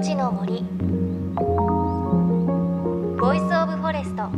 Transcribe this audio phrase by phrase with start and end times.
[0.00, 0.62] 命の森。
[3.20, 4.30] Voice of Forest。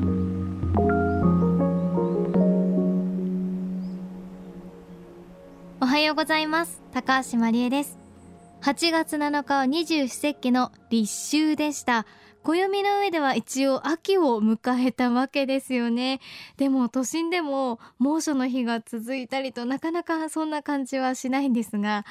[5.80, 6.82] おはようございます。
[6.92, 7.96] 高橋真理恵です。
[8.62, 12.06] 8月7日は二十四節気の立秋でした。
[12.42, 16.20] 暦の上では一応秋を迎えたわけですよね。
[16.56, 22.04] でも都心でも猛暑の日が続いたりとなかなかそんな感じはしないんですが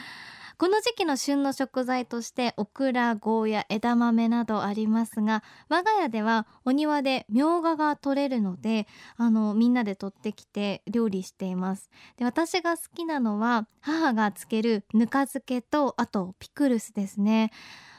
[0.62, 8.86] この時期の旬の食材としてオクラゴーヤ枝豆などありますが我が家ではお庭でみょうがが取れるので
[9.18, 11.90] あのみんなで取ってきて料理しています。
[12.16, 17.50] で私が好きなのは母がつけるぬか漬けとあとピクルスですね。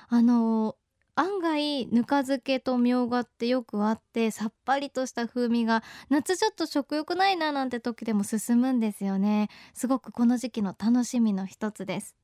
[0.09, 0.77] あの
[1.17, 9.49] 案外ぬか漬けとみょうがってよくあってさっぱりとした風味が夏ちょっと食欲ないななんて時でも進むんですよね。
[9.75, 12.22] すごくこの時期の楽しみの一つです。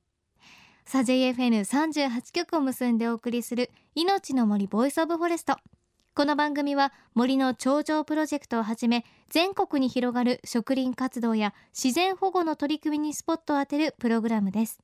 [0.89, 5.59] さあ JFN38 曲を結んでお送りする命の森 Voice of Forest。
[6.15, 14.81] この番組は森の頂上プロジェクトをはじめ全国に広がる植林活動や自然保護の取り組みにスポットを当てるプログラムです。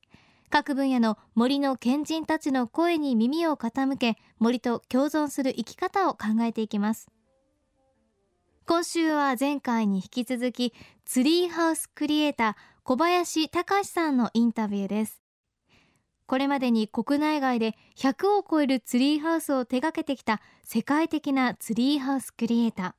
[0.51, 7.09] 各分野の森の賢人たちの声に耳を傾け森と共存する生き方を考えていきます。
[8.67, 10.71] 今週は前回に引き続き
[11.03, 15.24] ツリーハウスクリエイター小林隆さんのインタビューです。
[16.27, 22.93] これまでに国内外で100を超えるツリーハウスを手掛けてきた世界的なツリーハウスクリエイター。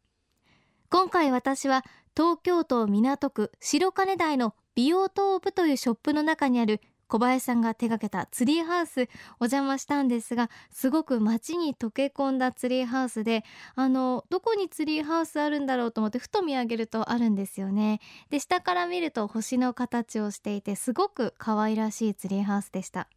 [0.89, 1.85] 今回私は
[2.17, 9.03] 東京都港区白金台の美容トープというショップの中にある小林さんが手掛けたツリーハウス
[9.39, 18.01] お邪魔したんですがすごく街に溶け込んだツリーハウスであのどこにツリーハウスあるんだろうと思ってふと見上げるとあるんですよね。
[18.31, 23.09] で下から見ると星の形をしていてすごく可愛らしいツリーハウスでした。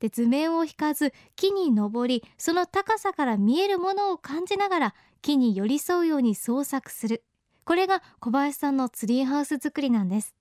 [0.00, 7.24] で図面を引かず木に登りその高さから見えるものを感じながら木に寄り添うように創作する。
[7.64, 10.34] これが小林さんのツリーハウス作りなんです。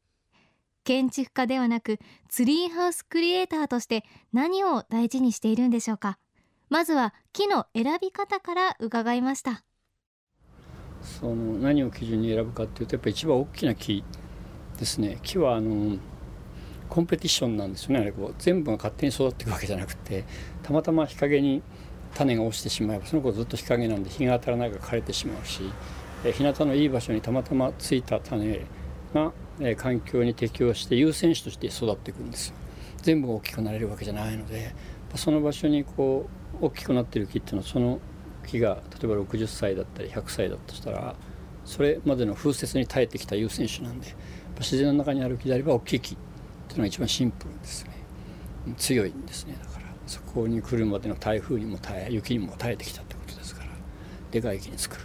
[0.83, 6.19] 建築家ではなくツリーハウスクリエイターとして何を大事にしているんでしょうか。
[6.69, 9.63] まずは木の選び方から伺いました。
[11.01, 14.03] その何を基準に選ぶかっていうとやっぱり一番大きな木
[14.77, 15.19] ですね。
[15.21, 15.97] 木はあの
[16.93, 18.01] コンペティションなんですよね。
[18.01, 20.25] あれこう全部が勝手に育っていくわけじゃなくて
[20.61, 21.63] たまたま日陰に
[22.13, 25.63] 種が落ちてしまえばその子ずっと日陰なんで日が当たらないから枯れてしまうし
[26.31, 28.61] 日向のいい場所にたまたまついた種
[29.11, 32.55] がえ環境に適応して優先種として育っていくんですよ。
[33.01, 34.75] 全部が大きくなれるわけじゃないので
[35.15, 36.29] その場所にこ
[36.61, 37.99] う大きくなってる木っていうのはその
[38.45, 41.15] 木が例えば60歳だったり100歳だとしたら
[41.65, 44.15] それまでの風雪に耐えてきた優先種なんで
[44.59, 46.17] 自然の中にある木であれば大きい木。
[46.73, 47.91] ていうのが一番シンプルですね。
[48.77, 49.55] 強いんですね。
[49.61, 53.69] だからそこに来るまでの台風にも耐え雪にも耐えてきたってことですから
[54.31, 55.01] でかい木に作る。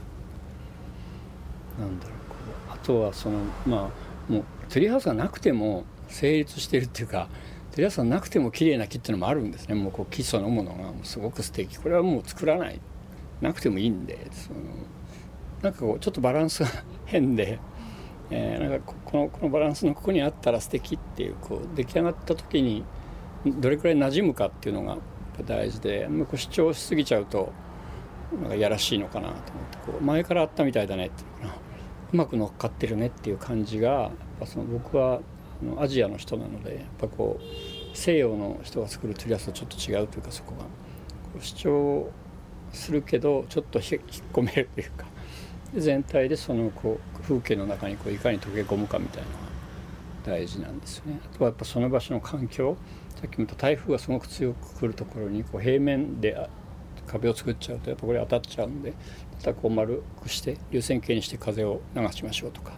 [1.79, 2.35] なんだろうこ
[2.71, 3.91] うあとはそのま
[4.29, 7.29] あもうツリーハウスがなくても成立してるっていうか
[7.73, 9.75] ツリーハウスがなくても綺麗な木っていうのもあるんですね。
[9.75, 11.77] もうこう木そのものがもうすごく素敵。
[11.77, 12.81] これはもう作らない。
[13.41, 14.59] なくてもいいんでその
[15.63, 16.69] なんかこうちょっとバランスが
[17.07, 17.61] 変で、
[18.31, 22.85] えー、なんかこのこのバランスのここにあったら素敵っていうこう出来上がった時に
[23.47, 24.99] どれくらい馴染むかっていうのが
[25.47, 27.53] 大事でこう主張しすぎちゃうと
[28.41, 31.61] なんかやらしいのかなと思ってこう前からあったみたいだねっていうのかな
[32.13, 34.11] うまく乗っかってるねっていう感じが
[34.45, 35.21] その僕は
[35.79, 40.65] アジアの人なのでやっぱこう西洋の人が作るトリアスとちょっと違うというかそこが
[41.41, 42.11] 主張
[42.73, 44.01] するけどちょっと引っ
[44.33, 45.07] 込めるというか
[45.75, 49.39] 全体でそのこう風景の中にこういかに溶け込むかみたいなのが
[50.25, 51.21] 大事なんですね。
[51.25, 52.77] あとはやっぱその場所の環境
[53.21, 56.49] さっきも言った台風がすごく強く来るところにこう平面で
[57.07, 58.93] 壁を作っちゃうとやっぱこれ当たっちゃうんで
[59.37, 62.73] またこう丸くして流線形にして風を流しましょうとか。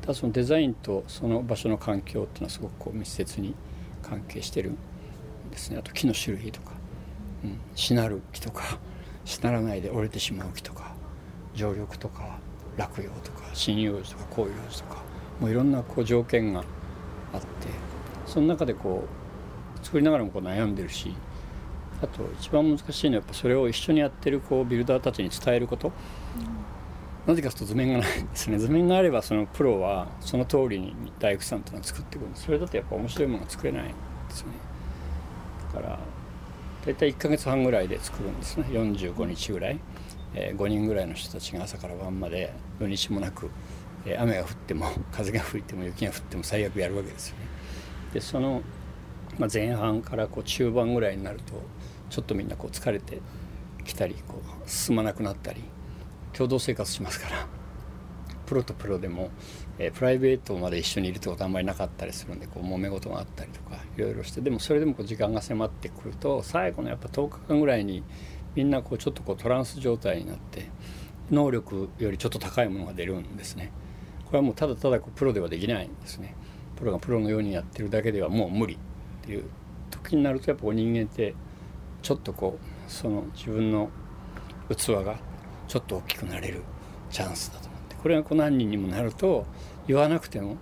[0.00, 3.54] ただそのデザインとその場所の環境っていうのはすごくこう密接に
[4.02, 4.76] 関係してるん
[5.50, 5.76] ですね。
[5.78, 6.72] あと木の種類とか、
[7.44, 8.78] うん、しなる木とか。
[9.24, 10.81] しならないで折れてしまう木とか。
[11.54, 12.38] 常緑とか
[12.76, 13.42] 落葉とか。
[13.54, 14.24] 針葉樹とか。
[14.34, 15.02] 広葉樹とか。
[15.40, 16.64] もういろんなこう条件が
[17.32, 17.46] あって。
[18.26, 19.04] その中でこ
[19.82, 21.14] う作りながらもこう悩んでるし。
[22.02, 25.92] あと一番難しいのはやっぱそれを一緒にやってるこうビルダーたちに伝えること、
[27.26, 28.58] うん、なぜかというと図面がないんですね。
[28.58, 32.46] 図面があればそのプロはその通りに大工さんというのは作っていくんです。
[32.46, 33.94] それだとやっぱ面白いものが作れないんで
[34.30, 34.54] すよね。
[35.72, 35.98] だから
[36.84, 38.66] 大体1ヶ月半ぐらいで作るんですね。
[38.70, 39.78] 45日ぐらい、
[40.34, 43.50] え、5人ぐらいの人たちが朝から晩まで土日もなく、
[44.06, 47.46] え、雨が降っても 風が吹いても雪が降っても最悪やるわけですよね。
[48.14, 48.62] でその、
[49.38, 51.54] ま、前半からこう中盤ぐらいになると
[52.10, 53.20] ちょっとみんなこう疲れて
[53.84, 55.62] きたりこう進まなくなったり
[56.34, 57.46] 共同生活しますから
[58.46, 59.30] プロとプロでも、
[59.78, 68.02] え、プライベートまで一緒にいるってことはあんまりなかったりするんでこう揉め事があったりとかいろいろしてでもそれでもこう時間が迫ってくると最後のやっぱ10日間ぐらいに
[68.54, 70.68] みんなこうちょっとこうトランス状態になって
[71.30, 73.72] 能力よりちょっと高いものが出るんですね。
[74.26, 76.34] これはもうただただこうプロではできないんですね。
[76.76, 78.78] プロがプロのようにやってるだけではもう無理っ
[79.24, 79.44] ていう
[79.90, 81.34] 時になるとやっぱ人間って
[82.02, 83.88] ちょっとこうその自分の
[84.68, 85.16] 器が
[85.68, 86.62] ちょっと大きくなれる
[87.10, 89.46] チャンスだと思ってこれがこう何人にもなると
[89.86, 90.56] 言わなくても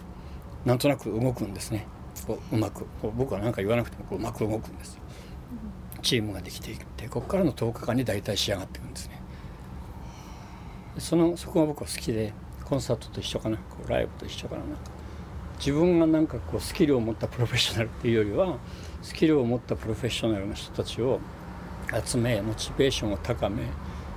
[0.64, 1.86] なんとなく動くんですね
[2.26, 5.00] こううまくこう僕は何か言わなくてもこううまく動くんですよ
[6.00, 9.20] チームができていってここからの10日間に大体仕上がっていくんですね。
[10.98, 12.32] そのそこが僕は好きで
[12.64, 13.56] コンサートと一緒かな。
[13.56, 14.62] こうライブと一緒かな。
[14.62, 14.90] なんか
[15.58, 18.58] 自分がなんかこうスキルを持ったプロフェッショナルっていうよりは
[19.02, 21.20] スキルを持ったプロフェッショナルの人たちを
[22.04, 23.64] 集めモチベーションを高め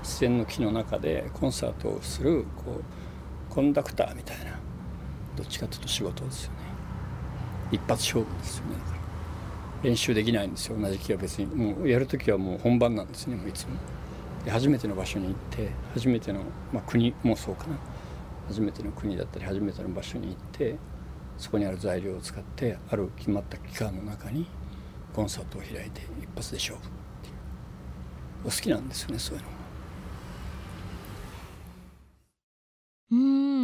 [0.01, 4.59] 自然の木の中でコンサートをするこうコンダクターみたいな
[5.35, 6.57] どっちかというと仕事ですよね。
[7.71, 9.02] 一発勝負ですよね。
[9.83, 10.79] 練習できないんですよ。
[10.79, 11.45] 同じ木は別に。
[11.45, 13.75] もうやる時はもう本番なんですねもういつも。
[14.45, 16.41] で初めての場所に行って初めての、
[16.71, 17.77] まあ、国もそうかな。
[18.47, 20.77] 初めての国だったり初めての場所に行って
[21.37, 24.47] そこにある材料を使ってある決まった期間の中に
[25.13, 26.89] コンサートを開いて一発で勝負っ
[27.21, 27.35] ていう。
[28.45, 29.49] お好きなんですよねそういうの。
[33.11, 33.15] う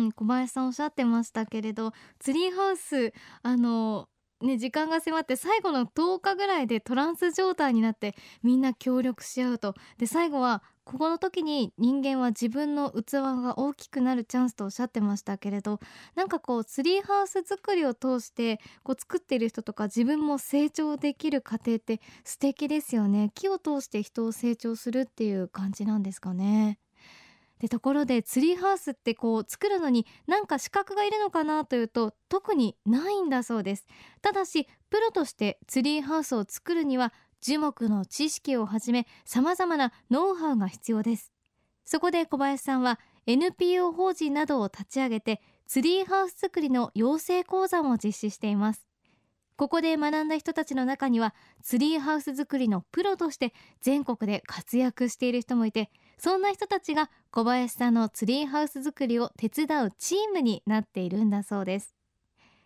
[0.08, 4.08] ん小林さんおっしゃってましたけれどツリーハウスあの
[4.42, 9.76] ね時間が迫って最後の10日ぐらいでトランス状態になってみんな協力し合うと。
[9.98, 13.12] で最後はここの時に人間は自分の器
[13.44, 15.80] が大きくなるチャンスとおっしゃってましたけれど
[16.16, 23.32] なんかこうツリーハウス作りを通してこう作っている人とか自分も成長できる過程って素敵ですよね。
[23.36, 26.80] 木を通して人を成長するっていう感じなんですかね。
[27.60, 33.86] でところでツリーハウスってこう作るのになんか資格がいるのかなというと特にないんだそうです。
[34.22, 41.32] ただしプロとしてツリーハウスを作るには樹木の知識をはじめ様々なノウハウが必要です。
[41.86, 48.88] そこで小林さんは NPO 法人などを立ち上げてツリーハウス作りの養成講座も実施しています。
[49.56, 55.92] ここで学んだ人たちの中にはツリーハウス作りのプロとして全国で活躍している人もいて
[56.22, 61.96] そんな人たちが小林さんのツリーハウス作りを手伝うチームになっているんだそうです。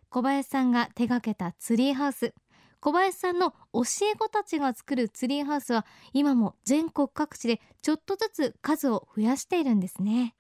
[0.10, 2.34] 小林さんが手掛けたツリーハウス。
[2.80, 10.34] 小林さんの教え子たちが作るツリーハウスは今も全国各地でちょっとずつ数を増やしているんですね。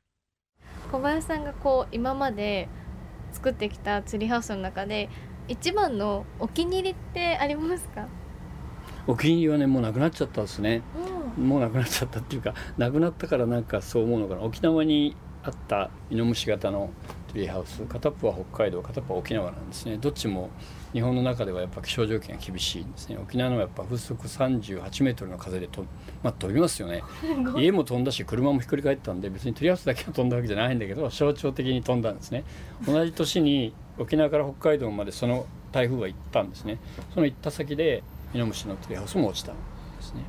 [0.91, 2.67] 小林さんがこう今まで
[3.31, 5.09] 作ってきたツリーハウスの中で
[5.47, 8.07] 一番のお気に入りってありますか？
[9.05, 14.41] お気に入りはねもうなくなっちゃったんですね、うん、もうなくなっちゃったっていうかなくなったからなんかそう思うのかな。
[14.41, 16.89] 沖縄にあったイノムシ型の
[17.27, 19.97] ツリーハウス片っぽは北海道片っぽは沖縄なんですね。
[19.97, 20.49] どっちも
[20.93, 23.17] 日本の中ではやっぱ気象条件が厳しいんですね。
[23.21, 25.83] 沖縄のやっぱ風速38メートルの風でと、
[26.21, 27.03] まあ、飛びますよね。
[27.57, 32.43] 家も飛んだし車もひっくり返ったんで別にトリアスだけが飛んだわけじゃないんだけど象徴的に飛んだんですね。
[32.85, 36.77] 同じ年に沖縄から北海道までその台風が行ったんですね。
[37.13, 39.61] その行った先でミノムシのトリハウスも落ちたんで
[40.01, 40.21] すね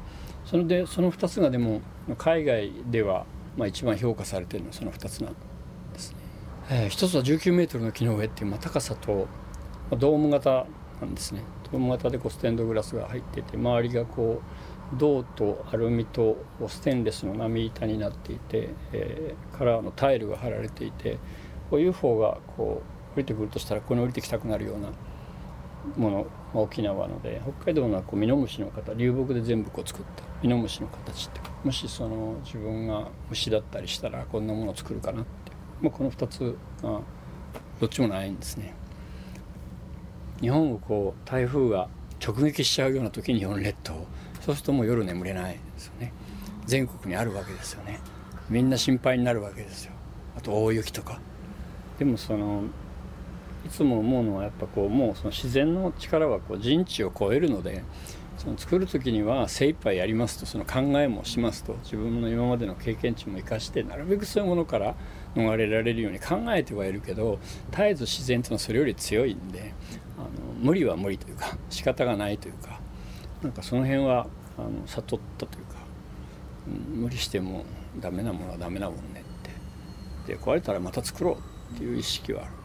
[0.44, 1.80] それでその2つがでも
[2.18, 5.34] 海外ではまあ一番評価されてるのはその2つなん
[5.92, 6.16] ですね、
[6.70, 9.26] えー、一つは19メートルの木の上っていう、まあ、高さと
[9.90, 10.66] ドーム型
[11.00, 11.42] なんですね。
[11.70, 14.42] ドーム型でこうステンドグラスが入ってて周りがこ
[14.92, 16.36] う銅とアルミと
[16.68, 21.18] ステンレスの波板になっていて、えー、カラーのタイルが貼られていて
[21.70, 22.82] こう UFO がこ
[23.14, 24.90] う降りてくるとしたらここに降りてきたくなるような
[25.96, 35.30] もの、まあ、沖縄ので北海道のはこうミノムシの方流木で全部こう作ったミノムシの形ってもしその自分が虫だったりしたらこんなものを作るかなって、
[35.80, 37.00] まあ、この2つが
[37.80, 38.74] どっちもないんですね。
[40.40, 41.88] 日本をこう台風が
[42.24, 43.92] 直撃しちゃうような時に日本列島
[44.40, 46.12] そうするともう夜眠れないですよね。
[46.66, 48.00] 全国にあるわけですよね。
[48.50, 49.92] みんな心配になるわけですよ。
[50.36, 51.20] あと大雪とか。
[51.98, 52.64] でもその
[53.64, 57.82] いつも思うのはやっぱこうもうその自然の力はこう人知を超えるので
[58.36, 64.94] その作る時には精一杯やりますとその考えもしますと自分の今までの経験値も生かしてなるべくそういうものから
[65.34, 67.38] 逃れられるように考えてはいるけど
[67.70, 69.72] 絶えず自然というのはそれより強いんで
[70.18, 70.28] あの
[70.60, 72.80] 無理は無理というか仕方がないというか
[73.42, 74.26] なんかその辺は
[74.58, 75.78] あの悟ったというか、
[76.66, 77.64] うん、無理しても
[77.98, 79.22] ダメなものはダメなもんね
[80.26, 80.34] って。
[80.34, 81.32] で壊れたらまた作ろ
[81.72, 82.63] うっていう意識はある。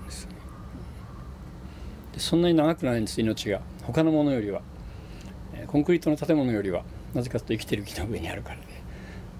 [2.17, 3.61] そんなに長くないんです命が。
[3.83, 4.61] 他のものよりは。
[5.67, 8.63] コンクリートの建物よりはなぜかというと生きてる木の上にあるからで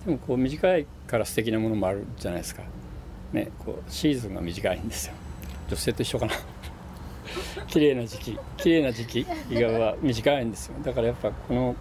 [0.06, 2.64] でもこう短いから素敵なものもあるじゃないですか。
[3.34, 5.14] ねこうシーズンが短いんですよ。
[5.68, 6.34] 女性と一緒かな。
[7.68, 8.40] 綺麗な時期。
[8.58, 10.76] 綺麗な時期以外は短いんですよ。
[10.84, 11.76] だからやっぱこの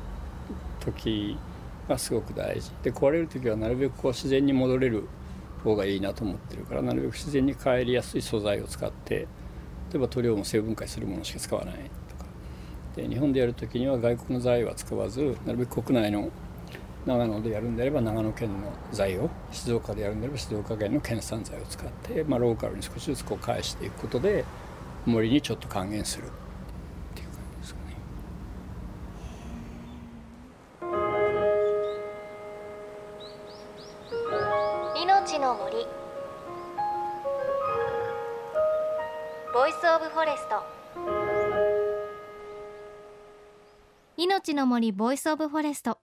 [0.81, 1.39] 時
[1.89, 2.73] がすごく大事。
[2.83, 5.05] で壊れる時はなるべくこう自然に戻れる
[5.63, 9.27] 方がいいなと思ってるからなるべく自然に帰りやすい素材を使って
[9.91, 11.75] 例えば塗料も成分解するものしか使わない
[12.09, 12.25] とか。
[12.97, 16.31] で日本でやる時には外国の材は使わずなるべく国内の
[17.07, 24.45] 長野でやるんであれば長野県の材を静岡でやるんであれば静岡県の県産材を使って、まあ、ローカルに少しずつこう返していくことで
[25.07, 26.25] 森にちょっと還元する。
[44.21, 46.01] 命の森 Voice of Forest。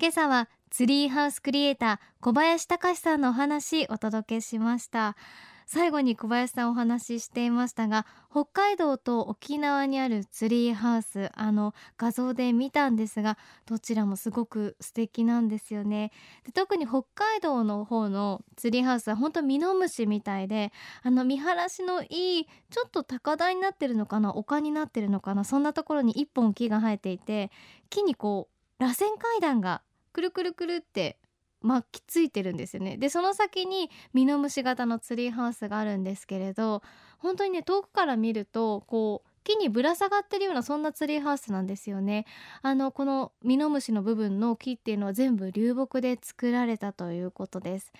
[0.00, 5.16] 今朝はツリーハウスクリエイター小林隆さんのお話お届けしました。
[5.66, 16.10] 最後に小林さんお話ししていましたが北海道と沖縄にあるツリーハウスあの画像で見たんですがどちらもすごく素敵なんですよね。
[16.44, 27.50] で特に北海道の方のツリーハウスは本当ミノムシみたいであの見晴らしのいいちょっと高台になってるのかな丘になってるのかなそんなところに一本木が生えていて
[27.90, 31.18] 木にこう螺旋階段がくるくるくるって
[31.64, 32.96] 巻きついてるんですよね。
[32.98, 36.82] でその先にミノムシ型のツリーハウスがあるんですけれど
[37.18, 42.26] 本当にね遠くから見るとこう木にぶら下がってるようなそんなツリーハウスなんですよね。
[42.62, 47.92] あのこのミノムシの部分の木っていうのは全部流木で作られたということです。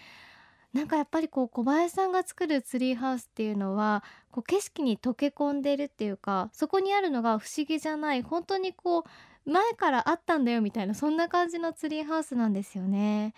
[0.75, 4.03] なんかやっぱりこう小林さんが作るツリーハウスっていうのは
[4.33, 9.11] こう景色に溶け込んでるっていうかそこにあるのが不思議じゃない本当にこう
[9.47, 13.35] 前からあったんだよみたいなそんな感じのツリーハウスなんですよね。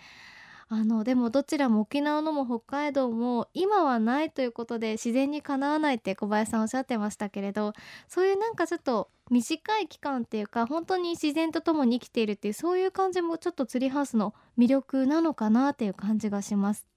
[0.69, 7.71] あのでもどちらも沖縄のも北海道も今はないということで自然にかなわないって小林さんおっしゃってましたけれど
[8.09, 16.96] そういうなんかちょっと短い期間っていうか本当に自然と共に生きているっていうそういう感じもちょっとツリーハウスの魅力なのかなっていう感じがします。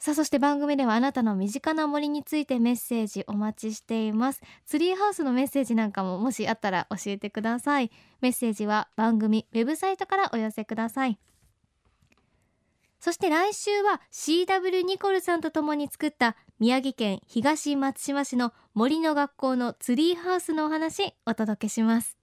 [0.00, 4.40] さあそして番組ではあなたの身近な森についてメッセージお待ちしています。
[4.64, 7.90] ツリーハウスのメッセージなんかももしあったら教えてください。
[8.22, 11.18] メッセージは番組ウェブサイトからお寄せください。
[12.98, 22.16] そして来週は CW ニコルさんと共に作った宮城県東松島市の森の学校のツリーハウスのお話お届けします。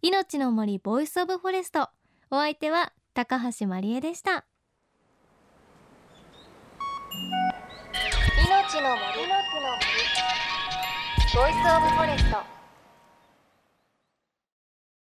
[0.00, 1.90] 命の森 Voice of Forest。
[2.30, 4.46] お相手は高橋真理恵でした。
[8.80, 9.02] の森
[11.34, 12.61] ボイスオブフォレスト。